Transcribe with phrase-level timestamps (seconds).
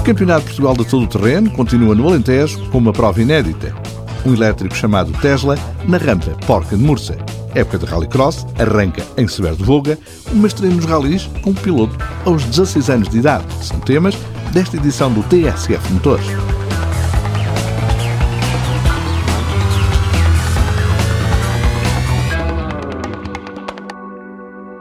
[0.00, 3.74] O Campeonato de Portugal de Todo o Terreno continua no Alentejo com uma prova inédita.
[4.24, 7.18] Um elétrico chamado Tesla na rampa Porca de Mursa.
[7.54, 9.98] Época de Rallycross arranca em Severo de Voga,
[10.32, 13.44] uma estreia nos ralis com um piloto aos 16 anos de idade.
[13.62, 14.16] São temas
[14.54, 16.26] desta edição do TSF Motores.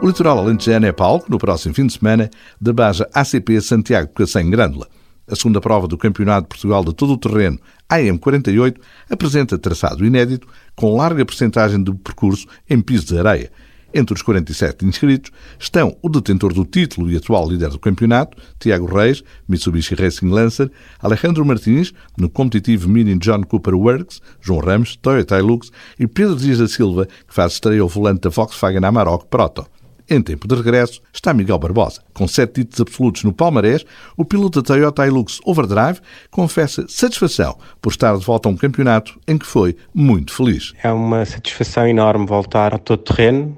[0.00, 4.14] O litoral alentejano é palco, no próximo fim de semana, da Baja ACP Santiago de
[4.14, 4.88] Cacém Grândola.
[5.32, 7.58] A segunda prova do Campeonato de Portugal de todo o terreno,
[7.90, 8.76] AM48,
[9.08, 10.46] apresenta traçado inédito,
[10.76, 13.50] com larga percentagem do percurso em piso de areia.
[13.94, 18.84] Entre os 47 inscritos estão o detentor do título e atual líder do campeonato, Tiago
[18.84, 25.38] Reis, Mitsubishi Racing Lancer, Alejandro Martins, no competitivo Mini John Cooper Works, João Ramos, Toyota
[25.38, 29.66] Hilux e Pedro Dias da Silva, que faz estreia ao volante da Volkswagen Amarok Proto.
[30.12, 32.02] Em tempo de regresso está Miguel Barbosa.
[32.12, 33.82] Com sete títulos absolutos no palmarés,
[34.14, 36.00] o piloto da Toyota Hilux Overdrive
[36.30, 40.74] confessa satisfação por estar de volta a um campeonato em que foi muito feliz.
[40.82, 43.56] É uma satisfação enorme voltar ao todo terreno.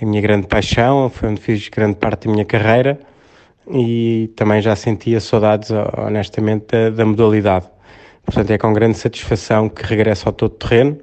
[0.00, 2.98] É a minha grande paixão, foi onde fiz grande parte da minha carreira
[3.70, 7.66] e também já sentia saudades, honestamente, da, da modalidade.
[8.26, 10.98] Portanto, é com grande satisfação que regresso ao todo terreno.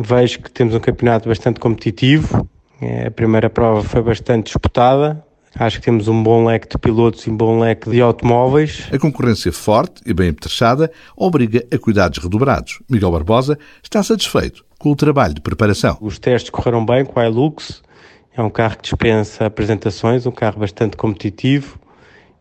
[0.00, 2.50] Vejo que temos um campeonato bastante competitivo,
[2.80, 5.22] a primeira prova foi bastante disputada.
[5.58, 8.88] Acho que temos um bom leque de pilotos e um bom leque de automóveis.
[8.92, 12.80] A concorrência forte e bem apetrechada obriga a cuidados redobrados.
[12.88, 15.98] Miguel Barbosa está satisfeito com o trabalho de preparação.
[16.00, 17.82] Os testes correram bem com a Hilux.
[18.34, 21.78] É um carro que dispensa apresentações, um carro bastante competitivo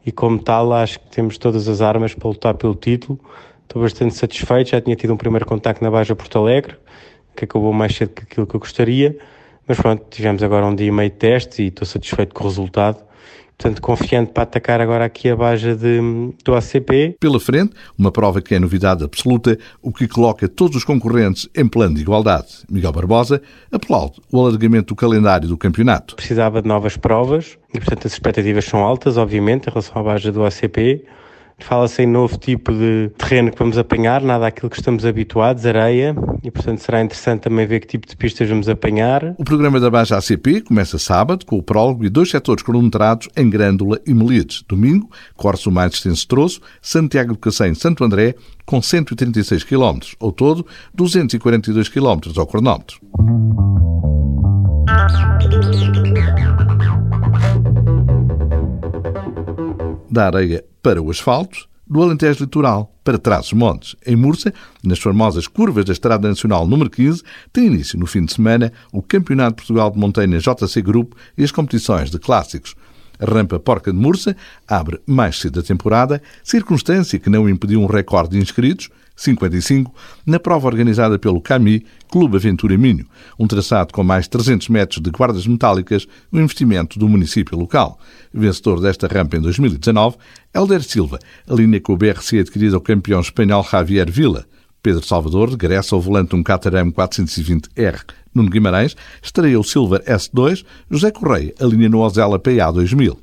[0.06, 3.20] e, como tal, acho que temos todas as armas para lutar pelo título.
[3.64, 4.70] Estou bastante satisfeito.
[4.70, 6.78] Já tinha tido um primeiro contacto na Baja Porto Alegre,
[7.36, 9.18] que acabou mais cedo que aquilo que eu gostaria
[9.70, 12.48] mas pronto, tivemos agora um dia e meio de testes e estou satisfeito com o
[12.48, 13.08] resultado.
[13.56, 16.00] Portanto, confiante para atacar agora aqui a baja de,
[16.44, 17.17] do ACP.
[17.20, 21.68] Pela frente, uma prova que é novidade absoluta, o que coloca todos os concorrentes em
[21.68, 22.47] plano de igualdade.
[22.68, 23.41] Miguel Barbosa
[23.72, 26.16] aplaude o alargamento do calendário do campeonato.
[26.16, 30.31] Precisava de novas provas e, portanto, as expectativas são altas, obviamente, em relação à baja
[30.31, 31.06] do ACP.
[31.62, 36.16] Fala-se em novo tipo de terreno que vamos apanhar, nada aquilo que estamos habituados, areia,
[36.44, 39.36] e portanto será interessante também ver que tipo de pistas vamos apanhar.
[39.38, 43.50] O programa da Baixa ACP começa sábado com o prólogo e dois setores cronometrados em
[43.50, 44.64] Grândola e Melides.
[44.68, 50.31] Domingo, corre o mais extenso troço, Santiago do Cacém, Santo André, com 136 km, ao
[50.31, 53.00] todo 242 km ao cronómetro.
[60.19, 63.96] Da areia para o asfalto, do Alentejo Litoral para Trás-os-Montes.
[64.06, 64.53] Em Mursa,
[64.84, 69.02] nas famosas curvas da Estrada Nacional número 15, tem início no fim de semana o
[69.02, 72.75] Campeonato Portugal de Montanha JC Grupo e as competições de clássicos.
[73.18, 74.35] A rampa Porca de Mursa
[74.68, 79.94] abre mais cedo a temporada, circunstância que não impediu um recorde de inscritos, 55,
[80.25, 83.06] na prova organizada pelo CAMI, Clube Aventura Minho,
[83.38, 88.00] um traçado com mais 300 metros de guardas metálicas, um investimento do município local.
[88.34, 90.16] Vencedor desta rampa em 2019,
[90.53, 94.46] Helder Silva, a linha com o BRC adquirida ao campeão espanhol Javier Villa.
[94.81, 98.00] Pedro Salvador regressa ao volante um Caterham 420R.
[98.34, 103.19] Nuno Guimarães estreia o Silver S2, José Correia alinha no Ozela PA 2000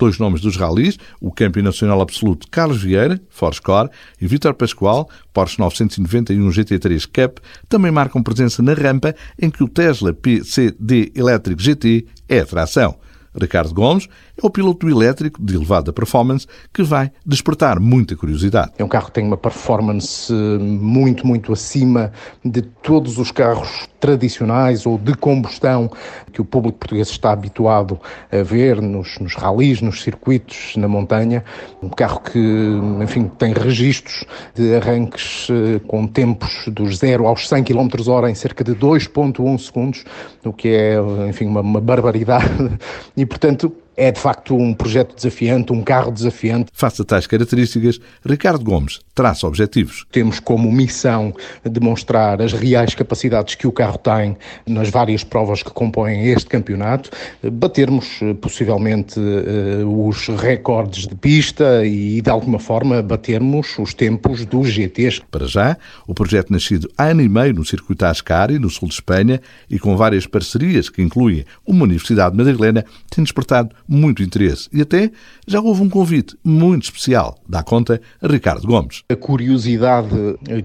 [0.00, 3.90] dois nomes dos ralis, o campeão nacional absoluto Carlos Vieira, Forscore,
[4.20, 7.38] e Vítor Pascoal, Porsche 991 GT3 Cup,
[7.68, 12.98] também marcam presença na rampa em que o Tesla PCD Electric GT é a tração.
[13.38, 14.08] Ricardo Gomes
[14.42, 18.72] é o piloto elétrico de elevada performance que vai despertar muita curiosidade.
[18.78, 22.12] É um carro que tem uma performance muito, muito acima
[22.44, 25.90] de todos os carros tradicionais ou de combustão
[26.32, 28.00] que o público português está habituado
[28.32, 31.44] a ver nos, nos ralis, nos circuitos, na montanha.
[31.82, 32.38] Um carro que,
[33.02, 34.24] enfim, tem registros
[34.54, 39.58] de arranques eh, com tempos dos 0 aos 100 km hora em cerca de 2.1
[39.58, 40.04] segundos,
[40.44, 40.96] o que é,
[41.28, 42.50] enfim, uma, uma barbaridade.
[43.16, 46.70] E, portanto, é de facto um projeto desafiante, um carro desafiante.
[46.72, 50.06] Face a tais características, Ricardo Gomes traça objetivos.
[50.10, 54.34] Temos como missão demonstrar as reais capacidades que o carro tem
[54.66, 57.10] nas várias provas que compõem este campeonato,
[57.52, 64.46] batermos eh, possivelmente eh, os recordes de pista e, de alguma forma, batermos os tempos
[64.46, 65.20] dos GTs.
[65.30, 65.76] Para já,
[66.06, 69.38] o projeto nascido há ano e meio no circuito Ascari, no sul de Espanha,
[69.68, 75.10] e com várias parcerias que incluem uma universidade madrilena, tem despertado muito interesse e até
[75.46, 79.02] já houve um convite muito especial, dá conta Ricardo Gomes.
[79.10, 80.08] A curiosidade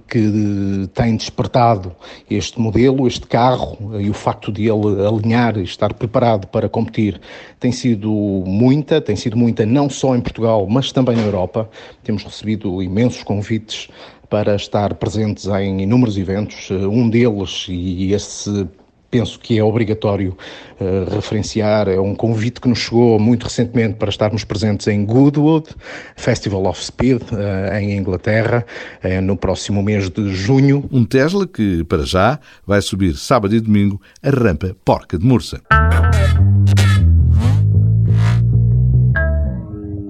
[0.07, 1.92] que tem despertado
[2.30, 7.19] este modelo, este carro e o facto de ele alinhar e estar preparado para competir
[7.60, 8.12] tem sido
[8.45, 11.68] muita, tem sido muita não só em Portugal, mas também na Europa.
[12.04, 13.88] Temos recebido imensos convites
[14.30, 18.68] para estar presentes em inúmeros eventos, um deles, e esse
[19.15, 20.35] penso que é obrigatório
[20.77, 21.88] uh, referenciar.
[21.88, 25.69] É um convite que nos chegou muito recentemente para estarmos presentes em Goodwood,
[26.17, 28.65] Festival of Speed, uh, em Inglaterra,
[29.03, 30.83] uh, no próximo mês de junho.
[30.91, 35.62] Um Tesla que, para já, vai subir sábado e domingo a rampa Porca de Mursa.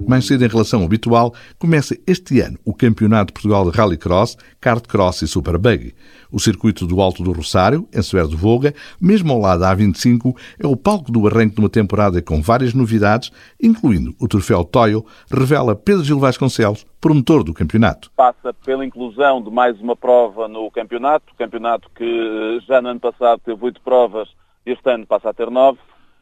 [0.06, 4.36] Mais cedo em relação ao habitual, começa este ano o Campeonato de Portugal de Rallycross,
[4.60, 5.96] Kart Cross e Super Buggy.
[6.30, 10.36] O circuito do Alto do Rosário, em Suer de Voga, mesmo ao lado da A25,
[10.62, 15.04] é o palco do arranque de uma temporada com várias novidades, incluindo o troféu Toyo,
[15.28, 18.08] revela Pedro Gil Vasconcelos, promotor do campeonato.
[18.14, 23.40] Passa pela inclusão de mais uma prova no campeonato, campeonato que já no ano passado
[23.44, 24.28] teve oito provas,
[24.64, 25.78] este ano passa a ter nove.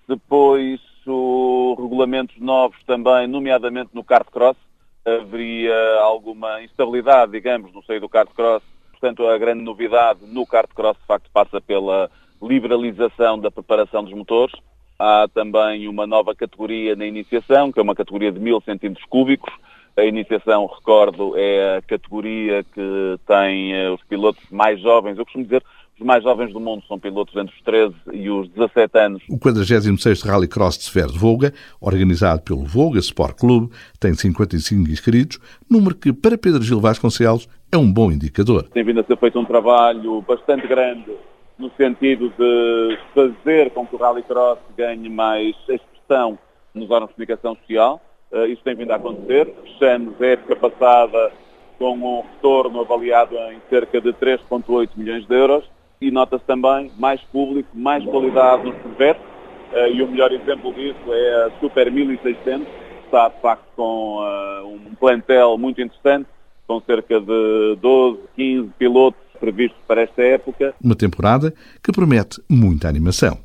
[0.08, 0.81] Depois
[1.79, 4.56] regulamentos novos também, nomeadamente no kart cross.
[5.05, 8.62] Haveria alguma instabilidade, digamos, no seio do kart cross.
[8.93, 12.11] Portanto, a grande novidade no kart cross, de facto, passa pela
[12.43, 14.55] liberalização da preparação dos motores.
[14.99, 19.53] Há também uma nova categoria na iniciação, que é uma categoria de 1000 centímetros cúbicos.
[19.97, 25.17] A iniciação, recordo, é a categoria que tem eh, os pilotos mais jovens.
[25.17, 25.62] Eu costumo dizer
[25.99, 29.23] os mais jovens do mundo são pilotos entre os 13 e os 17 anos.
[29.29, 33.70] O 46º Rallycross de de Volga, organizado pelo Volga Sport Clube,
[34.00, 35.38] tem 55 inscritos,
[35.70, 38.64] número que, para Pedro Gil Vasconcelos, é um bom indicador.
[38.73, 41.12] Tem vindo a ser feito um trabalho bastante grande
[41.56, 46.37] no sentido de fazer com que o Rallycross ganhe mais expressão
[46.75, 48.00] nos órgãos de comunicação social.
[48.32, 49.55] Uh, isso tem vindo a acontecer.
[49.62, 51.32] Fechamos a época passada
[51.79, 55.64] com um retorno avaliado em cerca de 3,8 milhões de euros
[56.05, 59.25] e nota-se também mais público, mais qualidade nos projetos
[59.73, 64.19] uh, e o melhor exemplo disso é a Super 1600, que está de facto com
[64.19, 66.27] uh, um plantel muito interessante,
[66.67, 70.75] com cerca de 12, 15 pilotos previstos para esta época.
[70.83, 73.39] Uma temporada que promete muita animação.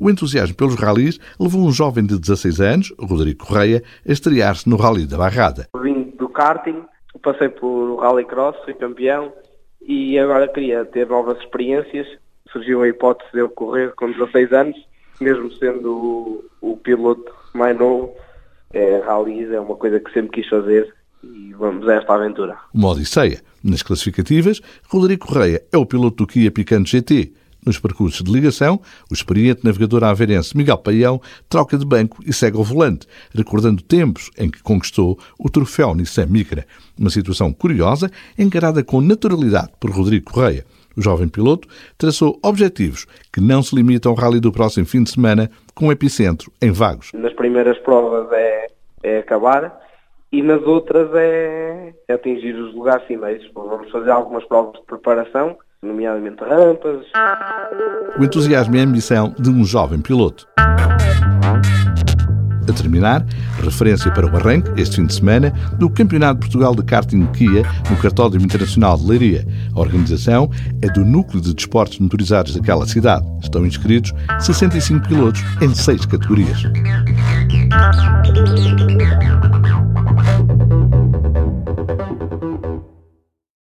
[0.00, 4.76] O entusiasmo pelos ralis levou um jovem de 16 anos, Rodrigo Correia, a estrear-se no
[4.76, 5.66] Rally da Barrada.
[5.82, 6.84] Vim do karting,
[7.22, 9.32] passei por Rallycross, fui campeão
[9.80, 12.06] e agora queria ter novas experiências.
[12.52, 14.76] Surgiu a hipótese de eu correr com 16 anos,
[15.20, 18.14] mesmo sendo o, o piloto mais novo.
[18.72, 22.56] É, rallies é uma coisa que sempre quis fazer e vamos a esta aventura.
[22.74, 23.40] Uma odisseia.
[23.62, 27.32] Nas classificativas, Rodrigo Correia é o piloto do Kia Picanto GT,
[27.68, 28.80] nos percursos de ligação,
[29.10, 34.30] o experiente navegador averense Miguel Paião troca de banco e segue ao volante, recordando tempos
[34.36, 36.66] em que conquistou o troféu Nissan Micra.
[36.98, 40.64] Uma situação curiosa, encarada com naturalidade por Rodrigo Correia.
[40.96, 45.10] O jovem piloto traçou objetivos que não se limitam ao rally do próximo fim de
[45.10, 47.12] semana, com epicentro em Vagos.
[47.12, 48.66] Nas primeiras provas é,
[49.04, 49.80] é acabar
[50.32, 53.48] e nas outras é, é atingir os lugares cimeiros.
[53.54, 57.06] Vamos fazer algumas provas de preparação nomeadamente rampas.
[58.18, 60.46] O entusiasmo e a ambição de um jovem piloto.
[62.68, 63.24] A terminar,
[63.64, 67.62] referência para o arranque, este fim de semana, do Campeonato de Portugal de Karting Kia
[67.90, 69.46] no Cartódromo Internacional de Leiria.
[69.74, 70.50] A organização
[70.82, 73.26] é do Núcleo de Desportos Motorizados daquela cidade.
[73.42, 76.62] Estão inscritos 65 pilotos em seis categorias.